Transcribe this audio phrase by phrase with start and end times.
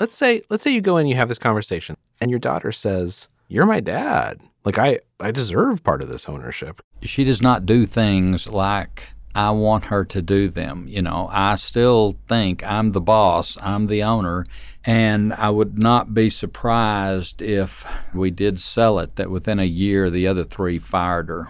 [0.00, 2.72] let's say let's say you go in and you have this conversation and your daughter
[2.72, 4.40] says, "You're my dad.
[4.64, 9.50] Like I I deserve part of this ownership." She does not do things like I
[9.50, 10.86] want her to do them.
[10.88, 14.46] You know, I still think I'm the boss, I'm the owner,
[14.84, 20.08] and I would not be surprised if we did sell it that within a year
[20.08, 21.48] the other three fired her.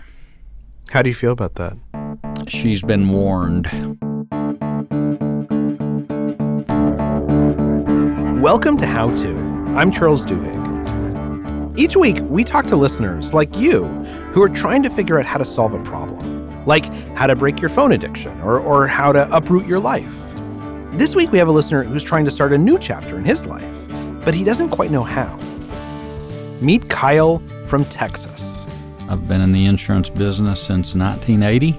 [0.90, 1.76] How do you feel about that?
[2.48, 3.68] She's been warned.
[8.44, 9.38] Welcome to How To.
[9.74, 11.78] I'm Charles Duhigg.
[11.78, 13.86] Each week, we talk to listeners like you
[14.34, 16.84] who are trying to figure out how to solve a problem, like
[17.16, 20.14] how to break your phone addiction or, or how to uproot your life.
[20.92, 23.46] This week, we have a listener who's trying to start a new chapter in his
[23.46, 23.74] life,
[24.26, 25.34] but he doesn't quite know how.
[26.60, 28.66] Meet Kyle from Texas.
[29.08, 31.78] I've been in the insurance business since 1980.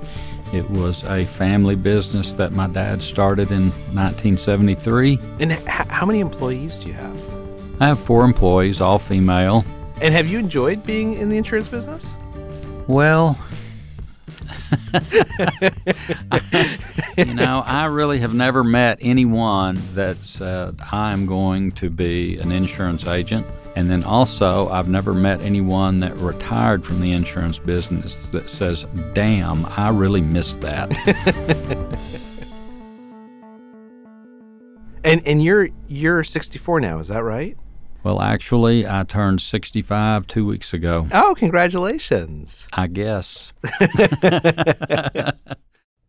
[0.53, 5.19] It was a family business that my dad started in 1973.
[5.39, 7.19] And h- how many employees do you have?
[7.81, 9.65] I have four employees, all female.
[10.01, 12.13] And have you enjoyed being in the insurance business?
[12.87, 13.37] Well,
[17.17, 22.37] you know, I really have never met anyone that said, uh, I'm going to be
[22.37, 23.45] an insurance agent.
[23.75, 28.85] And then also, I've never met anyone that retired from the insurance business that says,
[29.13, 30.95] damn, I really missed that.
[35.03, 37.57] and and you're you're 64 now, is that right?
[38.03, 41.07] Well, actually, I turned 65 two weeks ago.
[41.11, 42.69] Oh, congratulations.
[42.71, 43.51] I guess.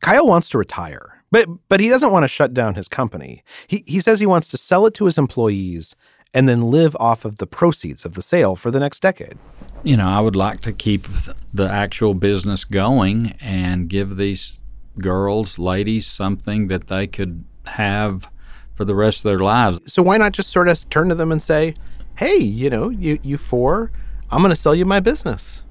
[0.02, 3.42] Kyle wants to retire, but but he doesn't want to shut down his company.
[3.66, 5.96] He he says he wants to sell it to his employees
[6.36, 9.38] and then live off of the proceeds of the sale for the next decade.
[9.82, 11.06] You know, I would like to keep
[11.54, 14.60] the actual business going and give these
[14.98, 18.30] girls, ladies, something that they could have
[18.74, 19.80] for the rest of their lives.
[19.90, 21.74] So why not just sort of turn to them and say,
[22.16, 23.90] "Hey, you know, you you four,
[24.30, 25.64] I'm going to sell you my business.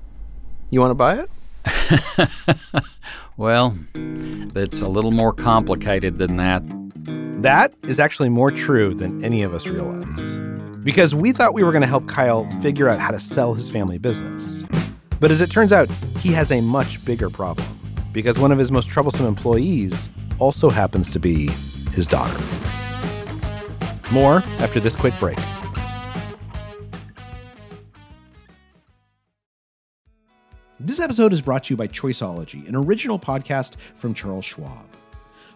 [0.71, 2.29] You want to buy it?"
[3.37, 6.63] well, it's a little more complicated than that.
[7.43, 10.44] That is actually more true than any of us realize.
[10.85, 13.71] Because we thought we were going to help Kyle figure out how to sell his
[13.71, 14.63] family business.
[15.19, 17.67] But as it turns out, he has a much bigger problem
[18.13, 21.49] because one of his most troublesome employees also happens to be
[21.91, 22.39] his daughter.
[24.11, 25.39] More after this quick break.
[30.79, 34.94] This episode is brought to you by Choiceology, an original podcast from Charles Schwab.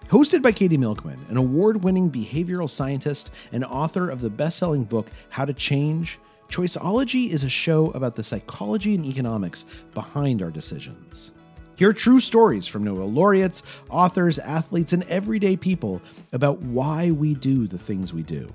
[0.09, 4.83] Hosted by Katie Milkman, an award winning behavioral scientist and author of the best selling
[4.83, 6.17] book, How to Change,
[6.49, 11.31] Choiceology is a show about the psychology and economics behind our decisions.
[11.75, 13.61] Hear true stories from Nobel laureates,
[13.91, 16.01] authors, athletes, and everyday people
[16.33, 18.51] about why we do the things we do.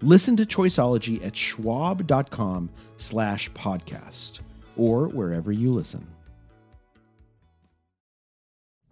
[0.00, 4.38] Listen to Choiceology at schwab.com slash podcast
[4.76, 6.06] or wherever you listen.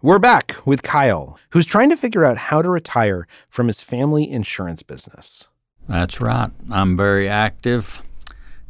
[0.05, 4.29] We're back with Kyle, who's trying to figure out how to retire from his family
[4.29, 5.47] insurance business.
[5.89, 6.51] That's right.
[6.71, 8.03] I'm very active.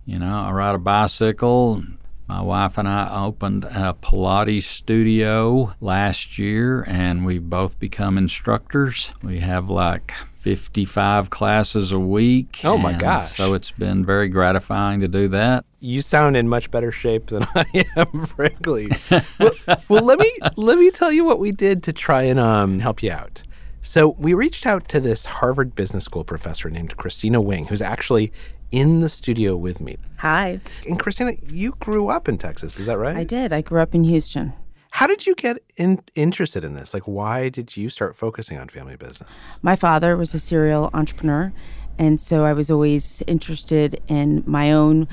[0.05, 1.83] You know, I ride a bicycle.
[2.25, 9.11] My wife and I opened a Pilates studio last year, and we've both become instructors.
[9.21, 10.13] We have like
[10.45, 12.61] 55 classes a week.
[12.63, 13.35] Oh my gosh.
[13.35, 15.65] So it's been very gratifying to do that.
[15.79, 18.91] You sound in much better shape than I am, frankly.
[19.39, 19.51] well,
[19.89, 23.01] well, let me let me tell you what we did to try and um, help
[23.01, 23.41] you out.
[23.81, 28.31] So we reached out to this Harvard Business School professor named Christina Wing, who's actually
[28.71, 29.97] in the studio with me.
[30.19, 30.59] Hi.
[30.87, 33.17] And Christina, you grew up in Texas, is that right?
[33.17, 33.51] I did.
[33.51, 34.53] I grew up in Houston.
[34.95, 36.93] How did you get in, interested in this?
[36.93, 39.59] Like, why did you start focusing on family business?
[39.61, 41.51] My father was a serial entrepreneur,
[41.99, 45.09] and so I was always interested in my own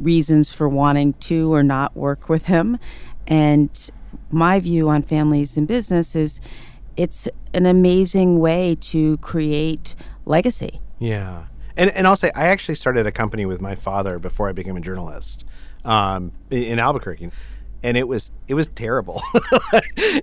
[0.00, 2.78] reasons for wanting to or not work with him.
[3.26, 3.90] And
[4.30, 6.40] my view on families and business is
[6.96, 9.94] it's an amazing way to create
[10.24, 10.80] legacy.
[10.98, 11.44] Yeah.
[11.76, 14.78] And, and I'll say, I actually started a company with my father before I became
[14.78, 15.44] a journalist
[15.84, 17.30] um, in Albuquerque
[17.86, 19.22] and it was it was terrible.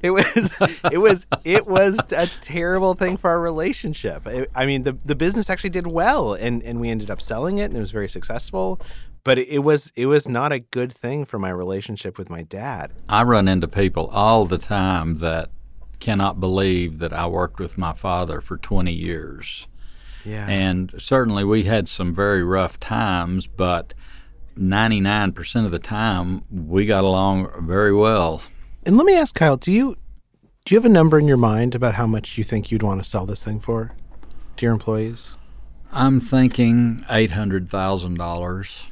[0.03, 0.53] it was
[0.91, 4.27] it was it was a terrible thing for our relationship.
[4.27, 7.59] It, I mean, the the business actually did well, and and we ended up selling
[7.59, 8.81] it, and it was very successful.
[9.23, 12.41] But it, it was it was not a good thing for my relationship with my
[12.41, 12.91] dad.
[13.07, 15.49] I run into people all the time that
[16.01, 19.67] cannot believe that I worked with my father for 20 years.
[20.25, 20.45] Yeah.
[20.47, 23.93] And certainly we had some very rough times, but
[24.57, 28.43] 99% of the time we got along very well.
[28.83, 29.95] And let me ask Kyle, do you
[30.65, 33.03] do you have a number in your mind about how much you think you'd want
[33.03, 33.91] to sell this thing for
[34.57, 35.35] to your employees?
[35.91, 38.85] I'm thinking $800,000.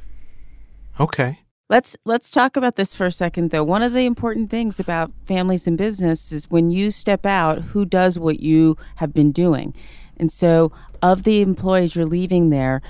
[1.00, 1.38] Okay.
[1.70, 3.64] Let's let's talk about this for a second though.
[3.64, 7.86] One of the important things about families and business is when you step out, who
[7.86, 9.74] does what you have been doing.
[10.18, 10.70] And so
[11.00, 12.82] of the employees you're leaving there,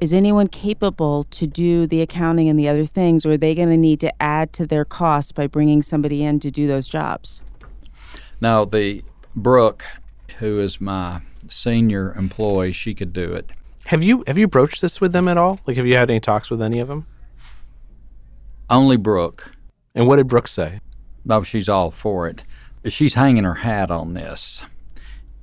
[0.00, 3.68] is anyone capable to do the accounting and the other things or are they going
[3.68, 7.42] to need to add to their costs by bringing somebody in to do those jobs?
[8.40, 9.04] Now, the
[9.36, 9.84] Brooke,
[10.38, 13.50] who is my senior employee, she could do it.
[13.86, 15.60] Have you have you broached this with them at all?
[15.66, 17.06] Like, have you had any talks with any of them?
[18.68, 19.52] Only Brooke.
[19.94, 20.80] And what did Brooke say?
[21.28, 22.42] Oh, she's all for it.
[22.88, 24.62] She's hanging her hat on this.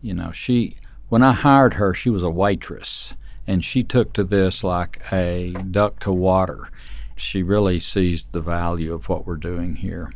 [0.02, 0.78] You know, she
[1.10, 3.14] when I hired her, she was a waitress,
[3.48, 6.70] and she took to this like a duck to water.
[7.16, 10.12] She really sees the value of what we're doing here.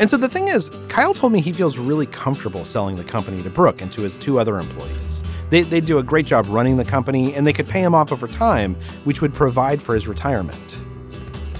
[0.00, 3.42] And so the thing is, Kyle told me he feels really comfortable selling the company
[3.42, 5.22] to Brooke and to his two other employees.
[5.50, 8.10] They, they do a great job running the company, and they could pay him off
[8.10, 10.78] over time, which would provide for his retirement.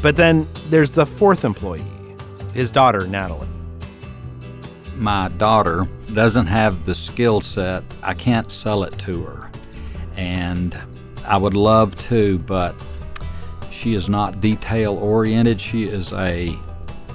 [0.01, 1.85] But then there's the fourth employee,
[2.55, 3.49] his daughter, Natalie.
[4.97, 7.85] My daughter doesn't have the skill set.
[8.03, 9.50] I can't sell it to her.
[10.21, 10.77] And
[11.25, 12.75] I would love to, but
[13.71, 15.59] she is not detail oriented.
[15.59, 16.55] She is a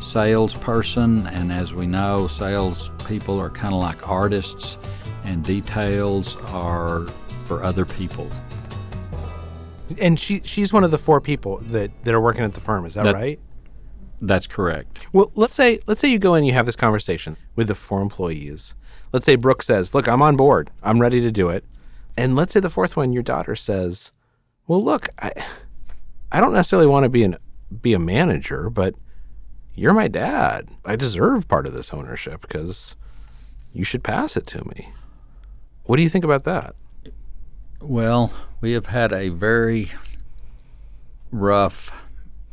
[0.02, 4.80] salesperson, and as we know, salespeople are kind of like artists,
[5.24, 7.06] and details are
[7.46, 8.28] for other people.
[10.00, 12.88] And she she's one of the four people that, that are working at the firm,
[12.88, 13.40] is that, That- right?
[14.20, 15.02] That's correct.
[15.14, 17.76] Well, let's say let's say you go in and you have this conversation with the
[17.76, 18.74] four employees.
[19.12, 20.72] Let's say Brooke says, "Look, I'm on board.
[20.82, 21.66] I'm ready to do it."
[22.18, 24.12] And let's say the fourth one, your daughter says,
[24.68, 25.32] "Well, look, I
[26.32, 27.38] I don't necessarily want to be an
[27.82, 28.96] be a manager, but
[29.74, 30.70] you're my dad.
[30.86, 32.96] I deserve part of this ownership because
[33.74, 34.94] you should pass it to me."
[35.86, 36.76] What do you think about that?
[37.80, 39.92] Well, we have had a very
[41.32, 41.94] rough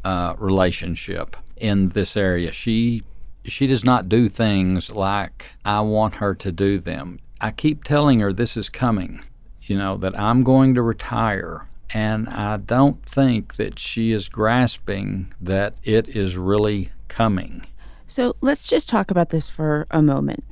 [0.05, 2.53] uh, relationship in this area.
[2.53, 3.05] She
[3.45, 7.19] she does not do things like I want her to do them.
[7.41, 9.25] I keep telling her this is coming,
[9.65, 11.67] you know, that I'm going to retire.
[11.95, 17.67] And I don't think that she is grasping that it is really coming.
[18.07, 20.45] So let's just talk about this for a moment.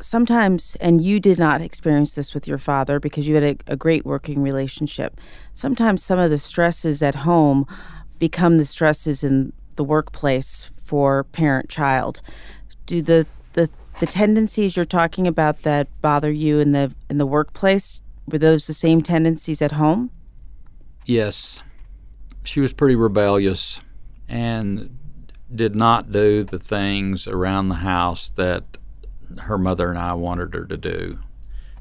[0.00, 3.76] Sometimes, and you did not experience this with your father because you had a, a
[3.76, 5.20] great working relationship.
[5.54, 7.66] Sometimes some of the stresses at home
[8.18, 12.20] become the stresses in the workplace for parent child.
[12.86, 13.70] Do the, the
[14.02, 18.66] the tendencies you're talking about that bother you in the in the workplace were those
[18.66, 20.10] the same tendencies at home?
[21.06, 21.62] Yes,
[22.42, 23.80] she was pretty rebellious
[24.28, 24.98] and
[25.54, 28.76] did not do the things around the house that
[29.42, 31.20] her mother and I wanted her to do.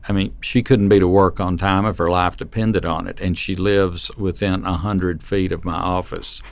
[0.08, 3.20] I mean, she couldn't be to work on time if her life depended on it,
[3.20, 6.44] and she lives within a hundred feet of my office.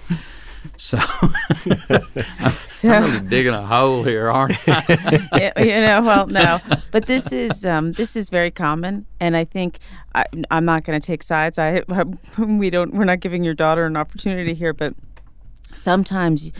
[0.78, 0.98] So
[2.68, 5.52] So I'm really digging a hole here, aren't I?
[5.60, 6.60] You know, well, no,
[6.92, 9.80] but this is um, this is very common, and I think
[10.16, 11.58] I, I'm not going to take sides.
[11.60, 11.84] I
[12.38, 14.94] we don't we're not giving your daughter an opportunity here, but
[15.74, 16.52] sometimes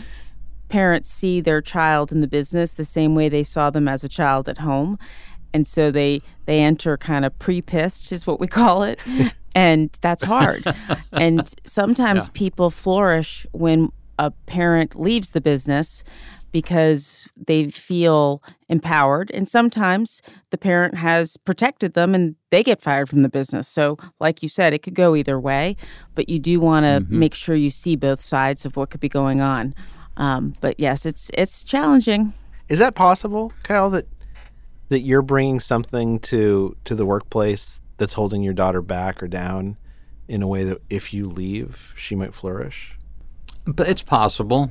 [0.68, 4.08] parents see their child in the business the same way they saw them as a
[4.08, 4.98] child at home,
[5.54, 9.00] and so they they enter kind of pre-pissed is what we call it,
[9.54, 10.62] and that's hard.
[11.12, 12.32] and sometimes Yeah.
[12.34, 13.90] people flourish when
[14.20, 16.04] a parent leaves the business
[16.52, 23.08] because they feel empowered and sometimes the parent has protected them and they get fired
[23.08, 25.76] from the business so like you said it could go either way
[26.14, 29.08] but you do want to make sure you see both sides of what could be
[29.08, 29.72] going on
[30.16, 32.32] um, but yes it's it's challenging
[32.70, 33.90] Is that possible, Kyle?
[33.90, 34.06] That
[34.90, 39.76] that you're bringing something to to the workplace that's holding your daughter back or down
[40.28, 42.96] in a way that if you leave, she might flourish.
[43.66, 44.70] But it's possible.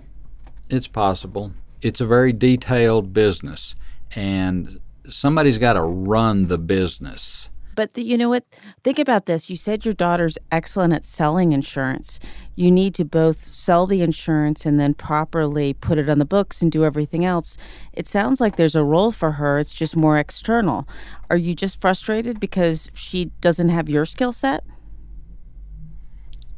[0.69, 1.53] It's possible.
[1.81, 3.75] It's a very detailed business,
[4.15, 7.49] and somebody's got to run the business.
[7.79, 8.43] But the, you know what?
[8.83, 9.49] Think about this.
[9.49, 12.19] You said your daughter's excellent at selling insurance.
[12.55, 16.61] You need to both sell the insurance and then properly put it on the books
[16.61, 17.55] and do everything else.
[17.93, 19.59] It sounds like there's a role for her.
[19.59, 20.89] It's just more external.
[21.29, 24.65] Are you just frustrated because she doesn't have your skill set?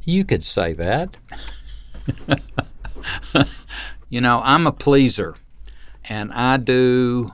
[0.04, 1.18] You could say that.
[4.08, 5.36] you know, I'm a pleaser,
[6.04, 7.30] and I do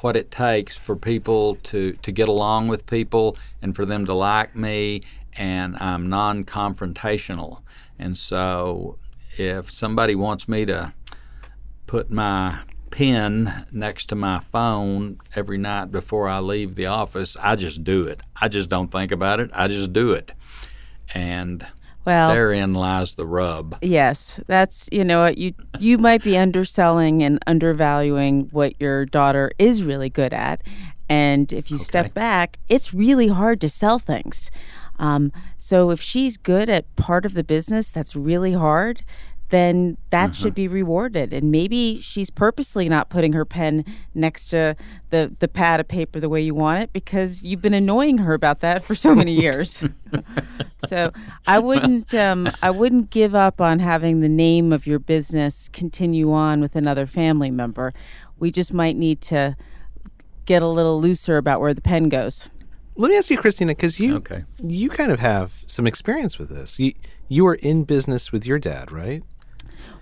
[0.00, 4.14] what it takes for people to, to get along with people and for them to
[4.14, 5.02] like me,
[5.36, 7.60] and I'm non confrontational.
[7.98, 8.98] And so,
[9.38, 10.92] if somebody wants me to
[11.86, 12.60] put my
[12.90, 17.36] pen next to my phone every night before I leave the office.
[17.40, 18.22] I just do it.
[18.40, 19.50] I just don't think about it.
[19.52, 20.32] I just do it.
[21.12, 21.66] And
[22.06, 23.76] well, therein lies the rub.
[23.82, 29.50] Yes, that's you know what you you might be underselling and undervaluing what your daughter
[29.58, 30.62] is really good at,
[31.08, 31.84] and if you okay.
[31.84, 34.50] step back, it's really hard to sell things.
[34.98, 39.02] Um, so if she's good at part of the business that's really hard,
[39.50, 40.42] then that mm-hmm.
[40.42, 41.32] should be rewarded.
[41.32, 43.84] And maybe she's purposely not putting her pen
[44.14, 44.76] next to
[45.10, 48.34] the, the pad of paper the way you want it because you've been annoying her
[48.34, 49.84] about that for so many years.
[50.88, 51.12] so
[51.46, 56.32] I wouldn't um, I wouldn't give up on having the name of your business continue
[56.32, 57.92] on with another family member.
[58.38, 59.56] We just might need to
[60.44, 62.48] get a little looser about where the pen goes.
[62.98, 64.44] Let me ask you, Christina, because you okay.
[64.58, 66.78] you kind of have some experience with this.
[66.78, 66.94] You
[67.28, 69.22] you were in business with your dad, right?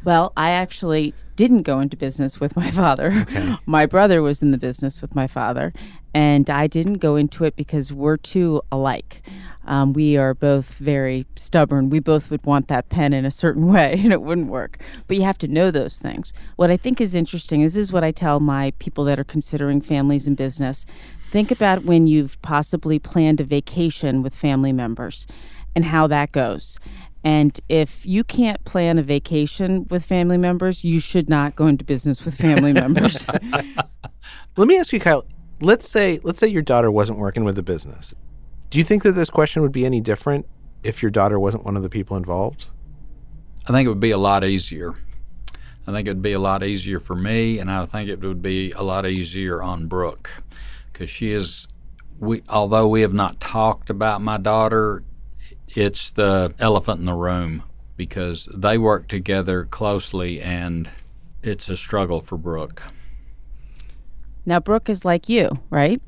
[0.04, 3.12] Well, I actually didn't go into business with my father.
[3.12, 3.56] Okay.
[3.66, 5.72] my brother was in the business with my father,
[6.12, 9.22] and I didn't go into it because we're too alike.
[9.66, 11.88] Um, we are both very stubborn.
[11.88, 14.78] We both would want that pen in a certain way, and it wouldn't work.
[15.06, 16.32] But you have to know those things.
[16.56, 19.24] What I think is interesting is this is what I tell my people that are
[19.24, 20.86] considering families in business.
[21.30, 25.26] Think about when you've possibly planned a vacation with family members
[25.74, 26.78] and how that goes.
[27.24, 31.82] And if you can't plan a vacation with family members, you should not go into
[31.82, 33.26] business with family members.
[33.28, 35.24] Let me ask you, Kyle.
[35.60, 38.14] Let's say let's say your daughter wasn't working with the business.
[38.68, 40.46] Do you think that this question would be any different
[40.82, 42.66] if your daughter wasn't one of the people involved?
[43.66, 44.94] I think it would be a lot easier.
[45.86, 48.42] I think it would be a lot easier for me, and I think it would
[48.42, 50.42] be a lot easier on Brooke
[50.92, 51.68] because she is.
[52.18, 55.02] We although we have not talked about my daughter
[55.68, 57.62] it's the elephant in the room
[57.96, 60.90] because they work together closely and
[61.42, 62.82] it's a struggle for Brooke.
[64.46, 66.00] Now, Brooke is like you, right?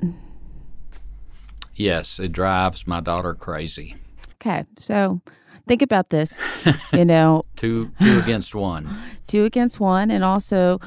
[1.75, 3.97] Yes, it drives my daughter crazy.
[4.35, 5.21] Okay, so
[5.67, 6.43] think about this.
[6.93, 8.99] You know, two two against one.
[9.27, 10.81] Two against one, and also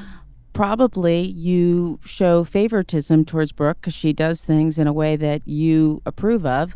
[0.53, 6.01] probably you show favoritism towards Brooke because she does things in a way that you
[6.05, 6.75] approve of,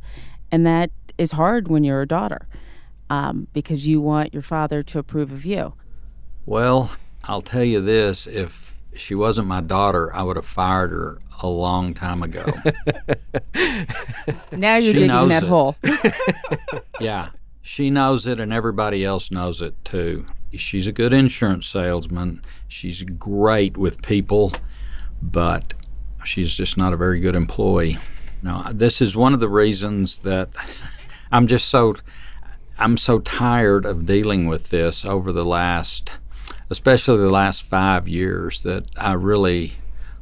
[0.53, 2.47] and that is hard when you're a daughter
[3.09, 5.73] um, because you want your father to approve of you.
[6.45, 6.91] Well,
[7.23, 11.47] I'll tell you this if she wasn't my daughter, I would have fired her a
[11.47, 12.45] long time ago.
[14.51, 15.49] now you're she digging that it.
[15.49, 15.75] hole.
[16.99, 17.29] yeah,
[17.63, 20.27] she knows it, and everybody else knows it too.
[20.53, 22.43] She's a good insurance salesman.
[22.67, 24.53] She's great with people,
[25.19, 25.73] but
[26.23, 27.97] she's just not a very good employee.
[28.43, 30.49] Now, this is one of the reasons that
[31.31, 31.95] I'm just so
[32.77, 36.11] I'm so tired of dealing with this over the last
[36.69, 39.73] especially the last 5 years that I really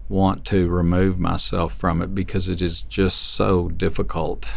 [0.09, 4.51] want to remove myself from it because it is just so difficult.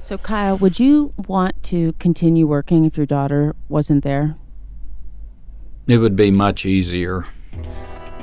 [0.00, 4.36] So Kyle, would you want to continue working if your daughter wasn't there?
[5.88, 7.26] It would be much easier.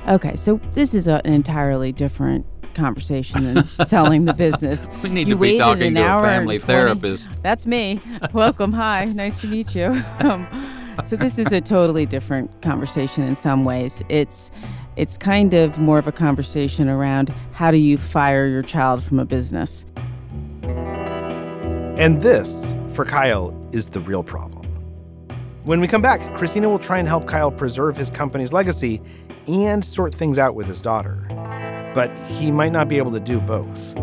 [0.07, 2.45] Okay, so this is a, an entirely different
[2.77, 4.87] conversation and selling the business.
[5.03, 7.29] We need you to be talking to a family therapist.
[7.41, 7.99] That's me.
[8.33, 8.73] Welcome.
[8.73, 9.05] Hi.
[9.05, 10.03] Nice to meet you.
[10.19, 10.47] Um,
[11.05, 14.03] so this is a totally different conversation in some ways.
[14.09, 14.51] It's
[14.95, 19.19] it's kind of more of a conversation around how do you fire your child from
[19.19, 19.85] a business.
[20.63, 24.65] And this, for Kyle, is the real problem.
[25.63, 29.01] When we come back, Christina will try and help Kyle preserve his company's legacy
[29.47, 31.27] and sort things out with his daughter
[31.97, 33.95] but he might not be able to do both.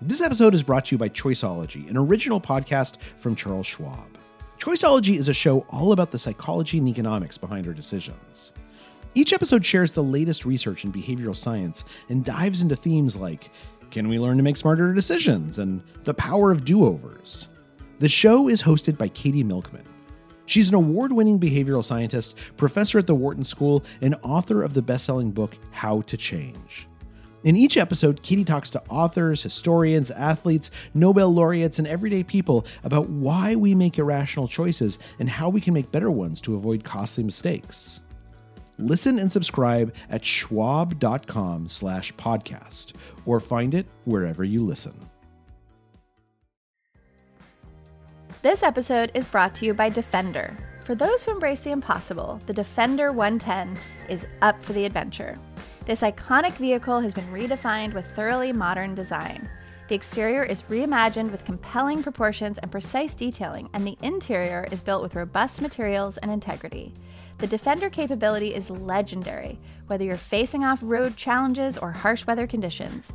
[0.00, 4.18] This episode is brought to you by Choiceology, an original podcast from Charles Schwab.
[4.58, 8.52] Choiceology is a show all about the psychology and economics behind our decisions.
[9.14, 13.52] Each episode shares the latest research in behavioral science and dives into themes like
[13.92, 17.46] can we learn to make smarter decisions and the power of do overs.
[18.00, 19.84] The show is hosted by Katie Milkman.
[20.46, 24.82] She's an award winning behavioral scientist, professor at the Wharton School, and author of the
[24.82, 26.88] best selling book, How to Change.
[27.44, 33.08] In each episode, Katie talks to authors, historians, athletes, Nobel laureates, and everyday people about
[33.10, 37.22] why we make irrational choices and how we can make better ones to avoid costly
[37.22, 38.00] mistakes.
[38.78, 44.94] Listen and subscribe at schwab.com slash podcast or find it wherever you listen.
[48.44, 50.54] This episode is brought to you by Defender.
[50.84, 53.74] For those who embrace the impossible, the Defender 110
[54.10, 55.34] is up for the adventure.
[55.86, 59.48] This iconic vehicle has been redefined with thoroughly modern design.
[59.88, 65.00] The exterior is reimagined with compelling proportions and precise detailing, and the interior is built
[65.00, 66.92] with robust materials and integrity.
[67.38, 73.14] The Defender capability is legendary, whether you're facing off road challenges or harsh weather conditions.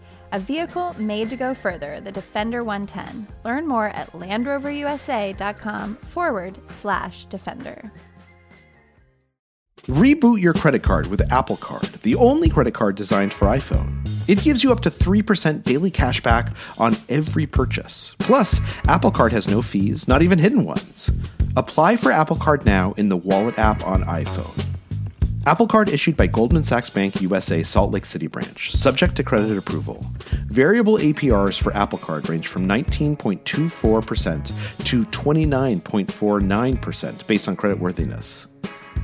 [0.33, 3.27] A vehicle made to go further, the Defender 110.
[3.43, 7.91] Learn more at LandRoverUSA.com forward slash Defender.
[9.87, 14.07] Reboot your credit card with Apple Card, the only credit card designed for iPhone.
[14.29, 18.15] It gives you up to 3% daily cash back on every purchase.
[18.19, 21.09] Plus, Apple Card has no fees, not even hidden ones.
[21.57, 24.70] Apply for Apple Card now in the Wallet app on iPhone.
[25.47, 29.57] Apple Card issued by Goldman Sachs Bank USA Salt Lake City branch, subject to credit
[29.57, 30.05] approval.
[30.45, 38.45] Variable APRs for Apple Card range from 19.24% to 29.49% based on creditworthiness.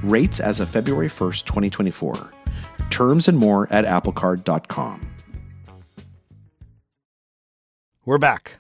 [0.04, 2.32] Rates as of February 1st, 2024.
[2.92, 5.08] Terms and more at applecard.com.
[8.06, 8.60] We're back.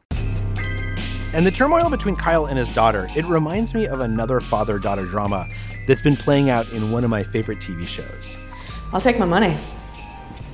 [1.38, 5.06] And the turmoil between Kyle and his daughter, it reminds me of another father daughter
[5.06, 5.48] drama
[5.88, 8.39] that's been playing out in one of my favorite TV shows.
[8.91, 9.56] I'll take my money.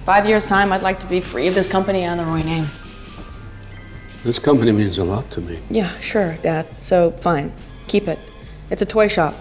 [0.03, 2.65] Five years' time, I'd like to be free of this company and the Roy name.
[4.25, 5.57] This company means a lot to me.
[5.69, 6.67] Yeah, sure, Dad.
[6.83, 7.53] So, fine.
[7.87, 8.19] Keep it.
[8.69, 9.35] It's a toy shop.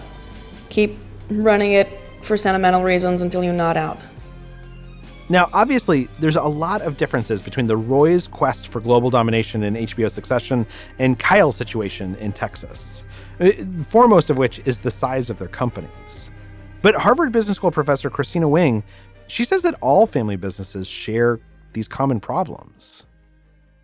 [0.69, 0.97] Keep
[1.29, 4.01] running it for sentimental reasons until you nod out.
[5.33, 9.73] Now, obviously, there's a lot of differences between the Roy's quest for global domination in
[9.73, 10.63] HBO Succession
[10.99, 13.03] and Kyle's situation in Texas,
[13.39, 13.49] uh,
[13.87, 16.29] foremost of which is the size of their companies.
[16.83, 18.83] But Harvard Business School professor Christina Wing,
[19.25, 21.39] she says that all family businesses share
[21.73, 23.07] these common problems.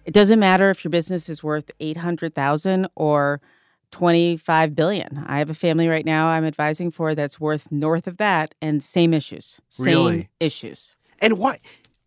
[0.06, 3.42] It doesn't matter if your business is worth 800,000 or
[3.90, 5.26] 25 billion.
[5.26, 8.84] I have a family right now I'm advising for that's worth north of that and
[8.84, 9.60] same issues.
[9.70, 10.30] Same Really?
[10.40, 10.94] issues.
[11.22, 11.60] And why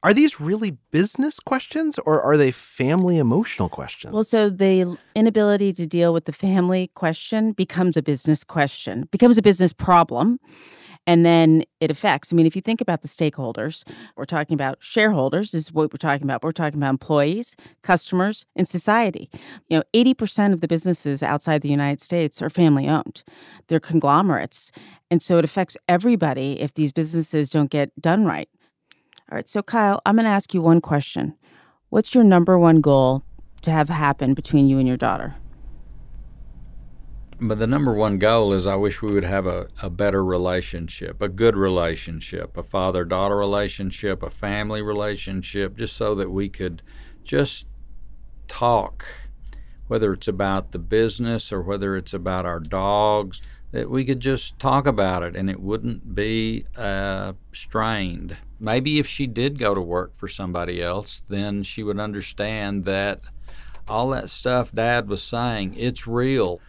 [0.02, 4.12] are these really business questions or are they family emotional questions?
[4.12, 9.38] Well, so the inability to deal with the family question becomes a business question, becomes
[9.38, 10.40] a business problem.
[11.04, 12.32] And then it affects.
[12.32, 13.82] I mean, if you think about the stakeholders,
[14.16, 16.44] we're talking about shareholders, is what we're talking about.
[16.44, 19.28] We're talking about employees, customers, and society.
[19.68, 23.24] You know, 80% of the businesses outside the United States are family owned,
[23.66, 24.70] they're conglomerates.
[25.10, 28.48] And so it affects everybody if these businesses don't get done right.
[29.32, 31.34] All right, so Kyle, I'm going to ask you one question.
[31.88, 33.24] What's your number one goal
[33.62, 35.36] to have happen between you and your daughter?
[37.40, 41.22] But the number one goal is I wish we would have a, a better relationship,
[41.22, 46.82] a good relationship, a father daughter relationship, a family relationship, just so that we could
[47.24, 47.66] just
[48.48, 49.06] talk,
[49.86, 53.40] whether it's about the business or whether it's about our dogs,
[53.72, 58.36] that we could just talk about it and it wouldn't be uh, strained.
[58.60, 63.20] Maybe if she did go to work for somebody else, then she would understand that
[63.88, 66.60] all that stuff dad was saying, it's real.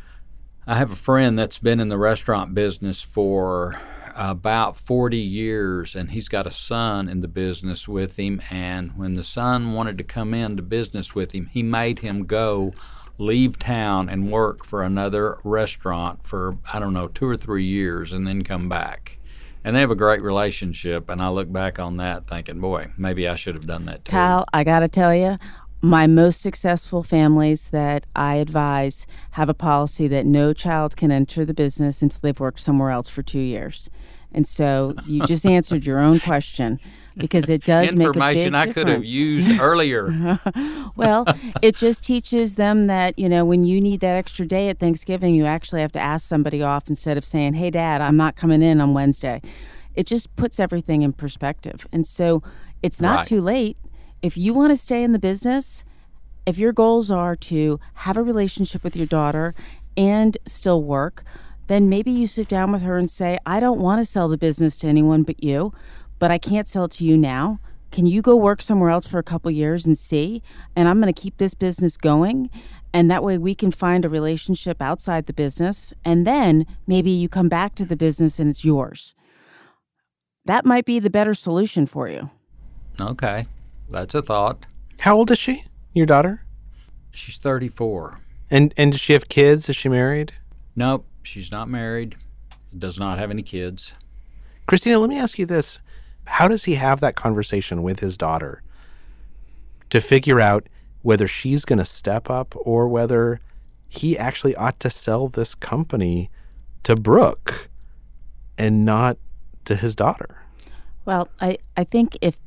[0.66, 3.76] I have a friend that's been in the restaurant business for
[4.16, 8.42] about 40 years, and he's got a son in the business with him.
[8.50, 12.74] And when the son wanted to come into business with him, he made him go
[13.17, 18.13] leave town and work for another restaurant for, I don't know, two or three years
[18.13, 19.19] and then come back.
[19.63, 21.10] And they have a great relationship.
[21.10, 24.12] And I look back on that thinking, boy, maybe I should have done that too.
[24.12, 25.38] Kyle, I got to tell you,
[25.82, 31.43] my most successful families that I advise have a policy that no child can enter
[31.43, 33.89] the business until they've worked somewhere else for two years.
[34.32, 36.80] And so you just answered your own question
[37.15, 40.39] because it does make a big Information I could have used earlier.
[40.95, 41.26] well,
[41.62, 45.36] it just teaches them that, you know, when you need that extra day at Thanksgiving,
[45.36, 48.62] you actually have to ask somebody off instead of saying, hey, dad, I'm not coming
[48.62, 49.41] in on Wednesday.
[49.95, 51.86] It just puts everything in perspective.
[51.91, 52.41] And so
[52.82, 53.26] it's not Right.
[53.28, 53.78] too late.
[54.21, 55.84] If you want to stay in the business,
[56.45, 59.54] if your goals are to have a relationship with your daughter
[59.95, 61.23] and still work,
[61.67, 64.38] then maybe you sit down with her and say, I don't want to sell the
[64.38, 65.73] business to anyone but you,
[66.24, 67.60] but I can't sell it to you now.
[67.92, 70.42] Can you go work somewhere else for a couple years and see?
[70.74, 72.50] And I'm going to keep this business going.
[72.94, 75.94] And that way we can find a relationship outside the business.
[76.06, 79.16] And then maybe you come back to the business and it's yours.
[80.46, 82.30] That might be the better solution for you.
[83.02, 83.48] Okay,
[83.90, 84.66] that's a thought.
[85.00, 85.66] How old is she?
[85.94, 86.46] your daughter?
[87.12, 88.18] She's 34.
[88.50, 89.68] And and does she have kids?
[89.68, 90.32] Is she married?
[90.74, 92.16] Nope, she's not married.
[92.78, 93.94] Does not have any kids.
[94.68, 95.80] Christina, let me ask you this.
[96.26, 98.62] How does he have that conversation with his daughter
[99.90, 100.68] to figure out
[101.02, 103.40] whether she's going to step up or whether
[103.90, 106.30] he actually ought to sell this company
[106.84, 107.70] to Brooke
[108.58, 109.18] and not
[109.66, 110.42] to his daughter?
[111.06, 112.38] Well, I, I think if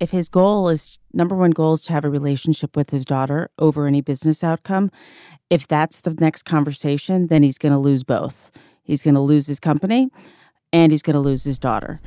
[0.00, 3.50] if his goal is number one goal is to have a relationship with his daughter
[3.58, 4.92] over any business outcome,
[5.50, 8.52] if that's the next conversation, then he's going to lose both.
[8.84, 10.08] He's going to lose his company,
[10.72, 12.00] and he's going to lose his daughter.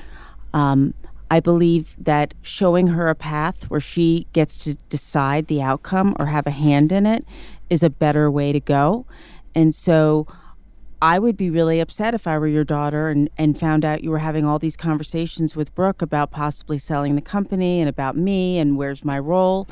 [0.54, 0.94] Um,
[1.30, 6.26] I believe that showing her a path where she gets to decide the outcome or
[6.26, 7.26] have a hand in it
[7.70, 9.06] is a better way to go.
[9.56, 10.28] And so
[11.02, 14.12] I would be really upset if I were your daughter and, and found out you
[14.12, 18.60] were having all these conversations with Brooke about possibly selling the company and about me
[18.60, 19.68] and where's my role.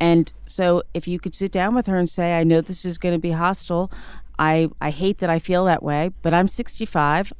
[0.00, 2.98] And so if you could sit down with her and say, I know this is
[2.98, 3.90] going to be hostile.
[4.38, 7.32] I, I hate that I feel that way, but I'm 65.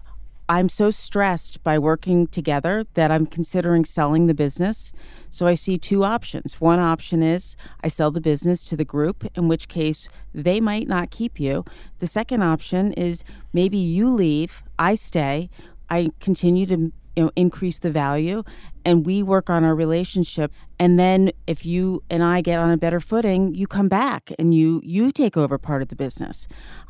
[0.49, 4.93] I'm so stressed by working together that I'm considering selling the business.
[5.31, 6.61] So I see two options.
[6.61, 10.87] One option is I sell the business to the group, in which case they might
[10.87, 11.65] not keep you.
[11.99, 15.49] The second option is maybe you leave, I stay,
[15.89, 18.43] I continue to you know, increase the value
[18.85, 20.53] and we work on our relationship.
[20.79, 24.55] And then if you and i get on a better footing you come back and
[24.55, 26.47] you you take over part of the business.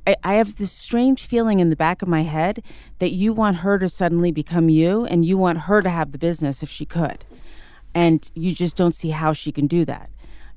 [0.07, 2.65] I, I have this strange feeling in the back of my head
[2.99, 6.19] that you want her to suddenly become you and you want her to have the
[6.19, 7.25] business if she could.
[7.95, 10.11] And you just don't see how she can do that.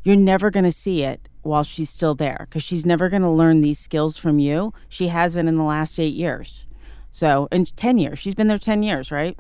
[0.04, 3.30] You're never going to see it while she's still there because she's never going to
[3.30, 4.73] learn these skills from you.
[4.89, 6.65] She hasn't in the last eight years.
[7.12, 9.38] So in 10 years she's been there 10 years right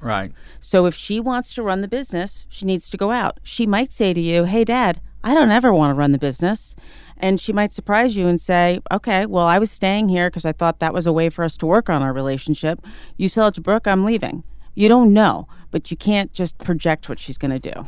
[0.00, 0.32] Right.
[0.60, 3.40] so if she wants to run the business, she needs to go out.
[3.42, 6.76] She might say to you, Hey, dad, I don't ever want to run the business.
[7.16, 10.52] And she might surprise you and say, Okay, well, I was staying here because I
[10.52, 12.84] thought that was a way for us to work on our relationship.
[13.16, 14.44] You sell it to Brooke, I'm leaving.
[14.74, 17.86] You don't know, but you can't just project what she's going to do.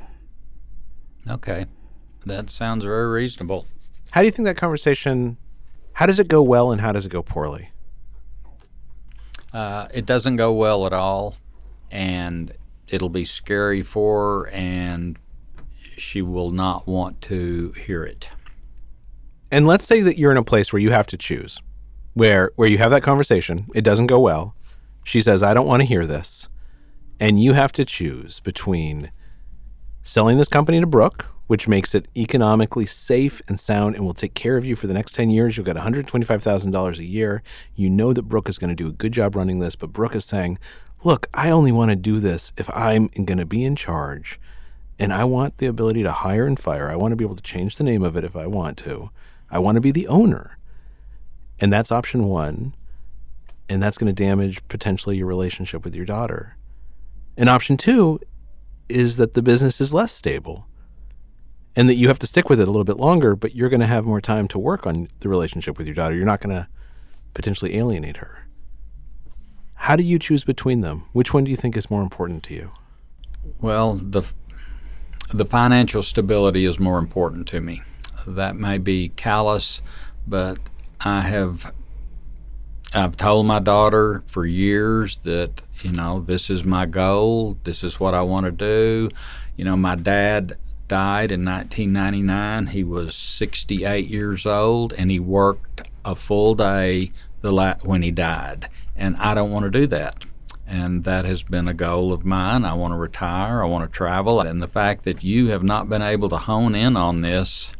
[1.29, 1.67] Okay.
[2.27, 3.67] That sounds very reasonable.
[4.11, 5.37] How do you think that conversation
[6.01, 7.69] how does it go well and how does it go poorly?
[9.53, 11.37] Uh, it doesn't go well at all,
[11.91, 12.53] and
[12.89, 15.19] it'll be scary for her, and
[15.97, 18.31] she will not want to hear it.
[19.51, 21.61] And let's say that you're in a place where you have to choose,
[22.15, 24.55] where where you have that conversation, it doesn't go well.
[25.05, 26.49] She says, "I don't want to hear this,"
[27.19, 29.11] and you have to choose between
[30.03, 34.35] selling this company to Brooke, which makes it economically safe and sound, and will take
[34.35, 35.57] care of you for the next ten years.
[35.57, 37.43] You'll get one hundred twenty-five thousand dollars a year.
[37.75, 40.15] You know that Brooke is going to do a good job running this, but Brooke
[40.15, 40.59] is saying,
[41.03, 44.39] "Look, I only want to do this if I'm going to be in charge."
[45.01, 46.91] and I want the ability to hire and fire.
[46.91, 49.11] I want to be able to change the name of it if I want to.
[49.51, 50.59] I want to be the owner.
[51.59, 52.75] And that's option one.
[53.67, 56.55] And that's going to damage potentially your relationship with your daughter.
[57.35, 58.21] And option two
[58.91, 60.67] is that the business is less stable
[61.75, 63.81] and that you have to stick with it a little bit longer, but you're going
[63.81, 66.15] to have more time to work on the relationship with your daughter.
[66.15, 66.69] You're not going to
[67.33, 68.47] potentially alienate her.
[69.85, 71.07] How do you choose between them?
[71.13, 72.69] Which one do you think is more important to you?
[73.63, 74.31] Well, the
[75.33, 77.83] the financial stability is more important to me.
[78.27, 79.81] That may be callous,
[80.27, 80.59] but
[81.01, 81.73] I have
[82.93, 87.57] I've told my daughter for years that you know this is my goal.
[87.65, 89.09] This is what I want to do.
[89.57, 92.67] You know, my dad died in 1999.
[92.67, 98.11] He was 68 years old, and he worked a full day the la- when he
[98.11, 98.69] died.
[98.97, 100.27] And I don't want to do that
[100.71, 102.65] and that has been a goal of mine.
[102.65, 105.89] I want to retire, I want to travel, and the fact that you have not
[105.89, 107.73] been able to hone in on this,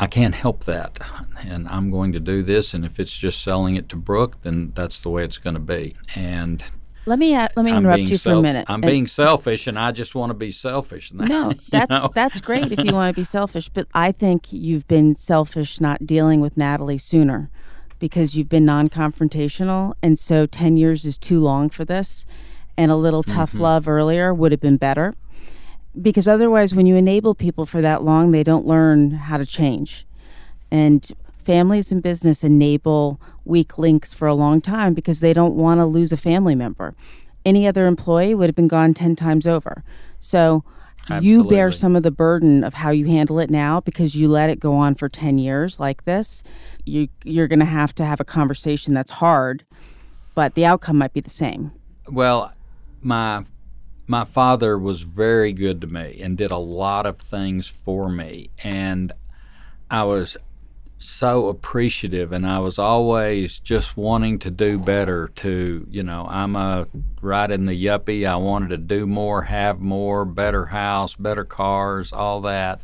[0.00, 0.98] I can't help that.
[1.38, 4.72] And I'm going to do this, and if it's just selling it to Brooke, then
[4.74, 5.94] that's the way it's going to be.
[6.14, 6.64] And
[7.06, 8.64] Let me uh, let me I'm interrupt you for a minute.
[8.68, 11.12] I'm And- being selfish, and I just want to be selfish.
[11.12, 12.10] No, You that's know?
[12.14, 16.06] that's great if you want to be selfish, but I think you've been selfish not
[16.06, 17.50] dealing with Natalie sooner
[17.98, 22.26] because you've been non-confrontational and so 10 years is too long for this
[22.76, 23.60] and a little tough Mm-hmm.
[23.62, 25.14] love earlier would have been better.
[26.00, 30.04] Because otherwise when you enable people for that long, they don't learn how to change.
[30.70, 31.08] And
[31.44, 35.86] families and business enable weak links for a long time because they don't want to
[35.86, 36.94] lose a family member.
[37.44, 39.84] Any other employee would have been gone 10 times over.
[40.18, 40.64] So
[41.20, 44.48] you bear some of the burden of how you handle it now because you let
[44.48, 46.42] it go on for 10 years like this.
[46.84, 49.64] You you're going to have to have a conversation that's hard,
[50.34, 51.72] but the outcome might be the same.
[52.08, 52.52] Well,
[53.02, 53.44] my
[54.06, 58.50] my father was very good to me and did a lot of things for me.
[58.62, 59.12] And
[59.90, 60.36] I was
[60.98, 66.56] so appreciative and I was always just wanting to do better to, you know, I'm
[66.56, 66.86] a
[67.20, 68.26] right in the yuppie.
[68.26, 72.80] I wanted to do more, have more, better house, better cars, all that.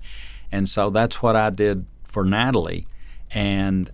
[0.52, 2.86] And so that's what I did for Natalie.
[3.30, 3.90] And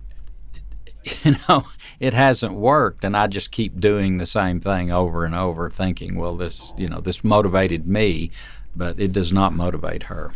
[1.23, 1.65] you know,
[1.99, 6.15] it hasn't worked and I just keep doing the same thing over and over thinking,
[6.15, 8.31] well this, you know, this motivated me,
[8.75, 10.33] but it does not motivate her.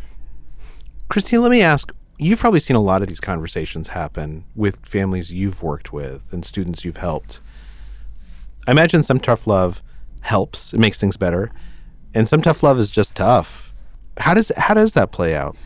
[1.10, 1.92] Christine, let me ask
[2.22, 6.46] you've probably seen a lot of these conversations happen with families you've worked with and
[6.46, 7.40] students you've helped.
[8.68, 9.82] I imagine some tough love
[10.22, 11.52] helps, it makes things better,
[12.14, 13.74] and some tough love is just tough.
[14.18, 15.58] How does how does that play out?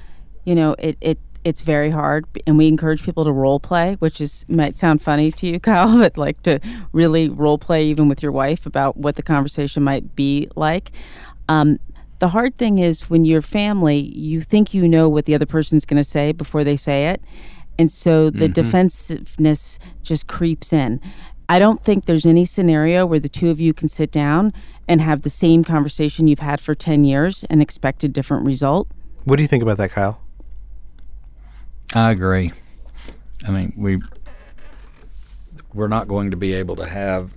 [0.46, 4.20] You know, it it it's very hard and we encourage people to role play which
[4.20, 6.60] is might sound funny to you kyle but like to
[6.92, 10.92] really role play even with your wife about what the conversation might be like
[11.48, 11.78] um,
[12.20, 15.86] the hard thing is when you're family, you think you know what the other person's
[15.86, 17.22] going to say before they say it.
[17.78, 18.54] And so the mm-hmm.
[18.54, 21.02] defensiveness just creeps in.
[21.50, 24.54] I don't think there's any scenario where the two of you can sit down
[24.88, 28.88] and have the same conversation you've had for 10 years and expect a different result.
[29.26, 30.20] What do you think about that, Kyle?
[31.94, 32.52] I agree.
[33.48, 34.02] I mean, we
[35.74, 37.36] we're not going to be able to have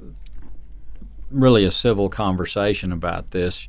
[1.30, 3.68] really a civil conversation about this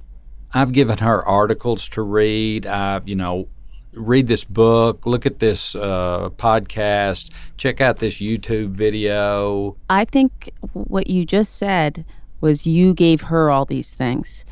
[0.54, 2.66] I've given her articles to read.
[2.66, 3.48] I, you know,
[3.94, 9.76] read this book, look at this uh, podcast, check out this YouTube video.
[9.90, 12.06] I think what you just said
[12.42, 14.46] was you gave her all these things.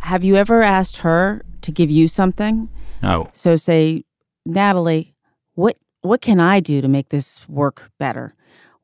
[0.00, 2.70] Have you ever asked her to give you something?
[3.02, 3.30] No.
[3.32, 4.04] So say,
[4.46, 5.14] Natalie,
[5.54, 8.32] what what can I do to make this work better?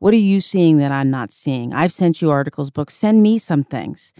[0.00, 1.72] What are you seeing that I'm not seeing?
[1.72, 2.94] I've sent you articles, books.
[2.94, 4.12] Send me some things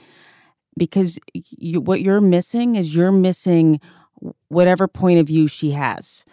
[0.77, 3.81] because you, what you're missing is you're missing
[4.49, 6.25] whatever point of view she has.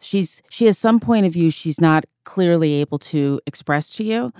[0.00, 4.32] She's she has some point of view she's not clearly able to express to you,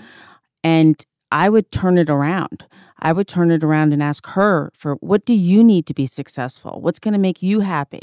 [0.63, 2.65] and I would turn it around.
[2.99, 6.05] I would turn it around and ask her for what do you need to be
[6.05, 6.79] successful?
[6.81, 8.01] What's going to make you happy?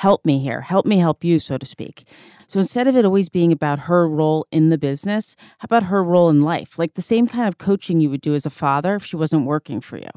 [0.00, 0.62] Help me here.
[0.62, 2.04] Help me help you, so to speak.
[2.46, 6.02] So instead of it always being about her role in the business, how about her
[6.02, 6.78] role in life?
[6.78, 9.44] Like the same kind of coaching you would do as a father if she wasn't
[9.44, 10.08] working for you.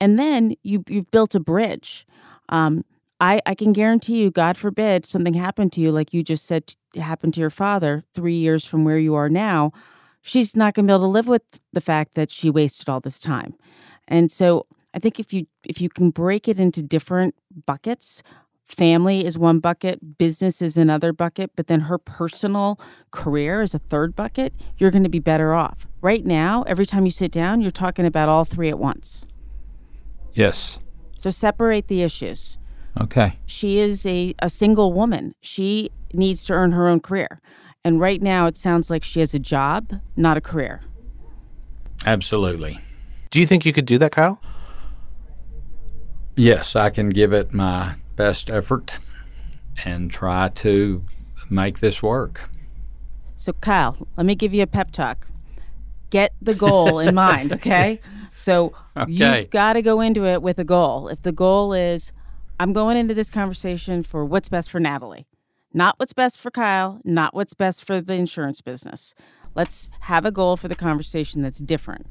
[0.00, 2.04] And then you you've built a bridge.
[2.48, 2.84] Um,
[3.20, 6.74] I, I can guarantee you, God forbid, something happened to you, like you just said
[6.96, 9.70] happened to your father three years from where you are now,
[10.20, 12.98] she's not going to be able to live with the fact that she wasted all
[12.98, 13.54] this time.
[14.08, 18.24] And so I think if you if you can break it into different buckets,
[18.68, 22.78] family is one bucket, business is another bucket, but then her personal
[23.10, 25.86] career is a third bucket, you're going to be better off.
[26.00, 29.24] Right now, every time you sit down, you're talking about all three at once.
[30.34, 30.78] Yes.
[31.16, 32.58] So separate the issues.
[33.00, 33.38] Okay.
[33.46, 35.34] She is a, a single woman.
[35.40, 37.40] She needs to earn her own career.
[37.84, 40.80] And right now, it sounds like she has a job, not a career.
[42.04, 42.80] Absolutely.
[43.30, 44.40] Do you think you could do that, Kyle?
[46.36, 48.98] Yes, I can give it my best effort
[49.84, 51.04] and try to
[51.48, 52.50] make this work.
[53.36, 55.28] So, Kyle, let me give you a pep talk.
[56.10, 58.00] Get the goal in mind, okay?
[58.32, 59.12] So, okay.
[59.12, 61.08] you've got to go into it with a goal.
[61.08, 62.12] If the goal is,
[62.58, 65.28] I'm going into this conversation for what's best for Natalie,
[65.72, 69.14] not what's best for Kyle, not what's best for the insurance business.
[69.54, 72.06] Let's have a goal for the conversation that's different.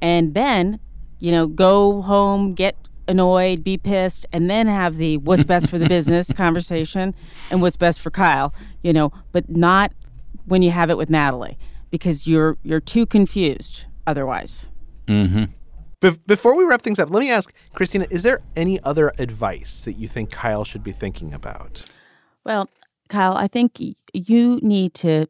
[0.00, 0.80] And then,
[1.18, 2.76] you know, go home, get
[3.08, 7.14] annoyed, be pissed, and then have the what's best for the business conversation
[7.50, 9.92] and what's best for Kyle, you know, but not
[10.46, 11.58] when you have it with Natalie
[11.90, 14.66] because you're you're too confused otherwise.
[15.06, 15.44] Mm-hmm.
[16.00, 19.84] Be- before we wrap things up, let me ask Christina: Is there any other advice
[19.84, 21.84] that you think Kyle should be thinking about?
[22.44, 22.68] Well,
[23.08, 23.78] Kyle, I think
[24.12, 25.26] you need to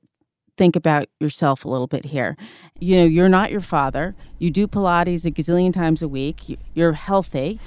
[0.56, 2.36] think about yourself a little bit here.
[2.78, 4.14] You know, you're not your father.
[4.38, 6.58] You do Pilates a gazillion times a week.
[6.74, 7.58] You're healthy,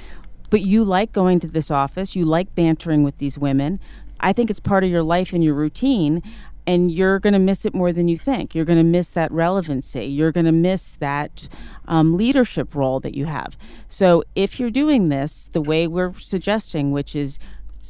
[0.50, 2.16] but you like going to this office.
[2.16, 3.80] You like bantering with these women.
[4.20, 6.22] I think it's part of your life and your routine.
[6.68, 8.56] And you're going to miss it more than you think.
[8.56, 10.06] You're going to miss that relevancy.
[10.06, 11.48] You're going to miss that
[11.88, 13.56] um, leadership role that you have.
[13.88, 17.38] So, if you're doing this the way we're suggesting, which is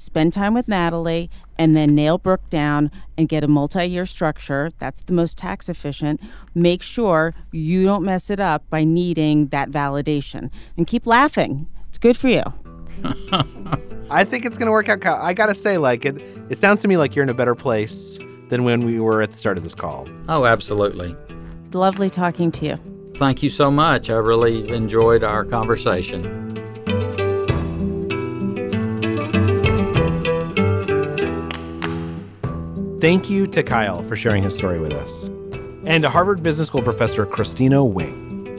[0.04, 4.70] spend time with Natalie, and then nail Brooke down and get a multi year structure.
[4.78, 6.22] That's the most tax efficient.
[6.54, 10.50] Make sure you don't mess it up by needing that validation.
[10.78, 11.68] And keep laughing.
[11.90, 12.44] It's good for you.
[14.10, 15.06] I think it's going to work out.
[15.06, 17.56] I got to say, like, it, it sounds to me like you're in a better
[17.56, 20.08] place than when we were at the start of this call.
[20.30, 21.16] Oh, absolutely.
[21.74, 22.78] Lovely talking to you.
[23.16, 24.10] Thank you so much.
[24.10, 26.56] I really enjoyed our conversation.
[33.06, 35.30] Thank you to Kyle for sharing his story with us,
[35.86, 38.58] and to Harvard Business School professor Christina Wing.